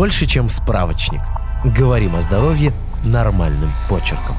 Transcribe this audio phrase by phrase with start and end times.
[0.00, 1.20] Больше, чем справочник.
[1.62, 2.72] Говорим о здоровье
[3.04, 4.34] нормальным почерком.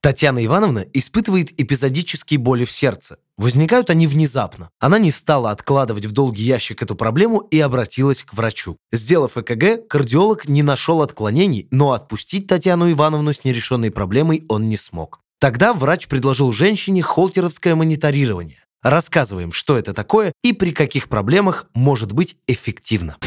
[0.00, 3.18] Татьяна Ивановна испытывает эпизодические боли в сердце.
[3.36, 4.70] Возникают они внезапно.
[4.78, 8.78] Она не стала откладывать в долгий ящик эту проблему и обратилась к врачу.
[8.90, 14.78] Сделав ЭКГ, кардиолог не нашел отклонений, но отпустить Татьяну Ивановну с нерешенной проблемой он не
[14.78, 15.20] смог.
[15.38, 18.64] Тогда врач предложил женщине холтеровское мониторирование.
[18.82, 23.18] Рассказываем, что это такое и при каких проблемах может быть эффективно.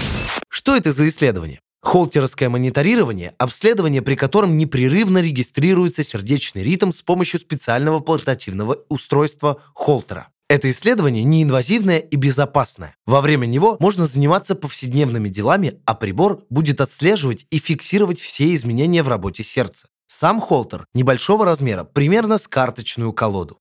[0.55, 1.59] Что это за исследование?
[1.81, 10.27] Холтеровское мониторирование– обследование, при котором непрерывно регистрируется сердечный ритм с помощью специального портативного устройства Холтера.
[10.47, 12.95] Это исследование неинвазивное и безопасное.
[13.07, 19.01] Во время него можно заниматься повседневными делами, а прибор будет отслеживать и фиксировать все изменения
[19.01, 19.87] в работе сердца.
[20.05, 23.57] Сам холтер небольшого размера, примерно с карточную колоду.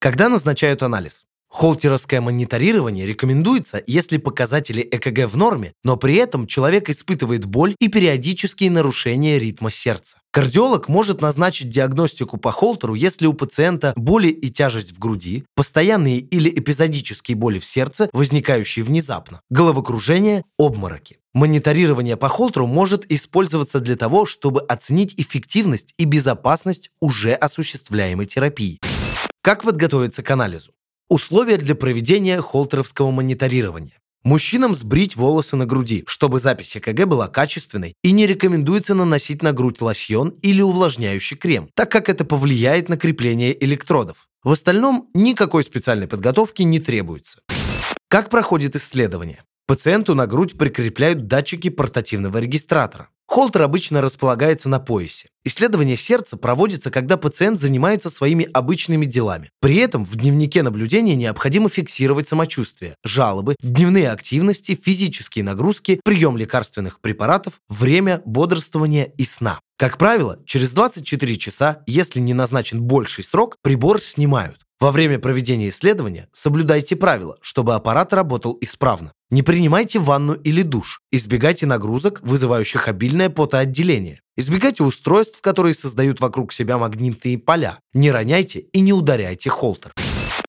[0.00, 1.26] Когда назначают анализ?
[1.56, 7.86] Холтеровское мониторирование рекомендуется, если показатели ЭКГ в норме, но при этом человек испытывает боль и
[7.86, 10.16] периодические нарушения ритма сердца.
[10.32, 16.18] Кардиолог может назначить диагностику по холтеру, если у пациента боли и тяжесть в груди, постоянные
[16.18, 21.18] или эпизодические боли в сердце, возникающие внезапно, головокружение, обмороки.
[21.34, 28.80] Мониторирование по холтеру может использоваться для того, чтобы оценить эффективность и безопасность уже осуществляемой терапии.
[29.40, 30.72] Как подготовиться к анализу?
[31.10, 33.98] Условия для проведения холтеровского мониторирования.
[34.22, 39.52] Мужчинам сбрить волосы на груди, чтобы запись ЭКГ была качественной, и не рекомендуется наносить на
[39.52, 44.28] грудь лосьон или увлажняющий крем, так как это повлияет на крепление электродов.
[44.42, 47.40] В остальном никакой специальной подготовки не требуется.
[48.08, 49.44] Как проходит исследование?
[49.66, 53.10] Пациенту на грудь прикрепляют датчики портативного регистратора.
[53.34, 55.26] Холтер обычно располагается на поясе.
[55.42, 59.50] Исследование сердца проводится, когда пациент занимается своими обычными делами.
[59.60, 67.00] При этом в дневнике наблюдения необходимо фиксировать самочувствие, жалобы, дневные активности, физические нагрузки, прием лекарственных
[67.00, 69.58] препаратов, время бодрствования и сна.
[69.76, 74.60] Как правило, через 24 часа, если не назначен больший срок, прибор снимают.
[74.84, 79.12] Во время проведения исследования соблюдайте правила, чтобы аппарат работал исправно.
[79.30, 81.00] Не принимайте ванну или душ.
[81.10, 84.20] Избегайте нагрузок, вызывающих обильное потоотделение.
[84.36, 87.78] Избегайте устройств, которые создают вокруг себя магнитные поля.
[87.94, 89.94] Не роняйте и не ударяйте холтер.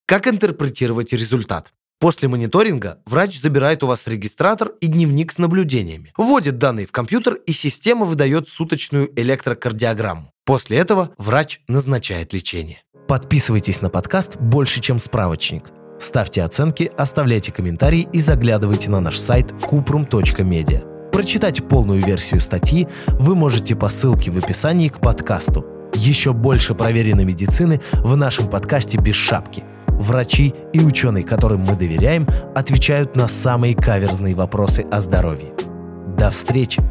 [0.05, 1.71] Как интерпретировать результат?
[2.01, 7.35] После мониторинга врач забирает у вас регистратор и дневник с наблюдениями, вводит данные в компьютер
[7.35, 10.29] и система выдает суточную электрокардиограмму.
[10.43, 12.84] После этого врач назначает лечение.
[13.07, 15.65] Подписывайтесь на подкаст «Больше, чем справочник».
[15.99, 21.11] Ставьте оценки, оставляйте комментарии и заглядывайте на наш сайт kuprum.media.
[21.11, 25.65] Прочитать полную версию статьи вы можете по ссылке в описании к подкасту.
[25.93, 29.63] Еще больше проверенной медицины в нашем подкасте «Без шапки».
[29.87, 35.53] Врачи и ученые, которым мы доверяем, отвечают на самые каверзные вопросы о здоровье.
[36.17, 36.81] До встречи!